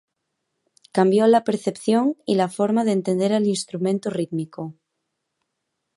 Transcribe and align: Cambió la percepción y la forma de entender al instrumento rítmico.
Cambió 0.91 1.27
la 1.27 1.43
percepción 1.43 2.15
y 2.25 2.33
la 2.33 2.49
forma 2.49 2.83
de 2.85 2.93
entender 2.93 3.33
al 3.33 3.45
instrumento 3.45 4.09
rítmico. 4.09 4.73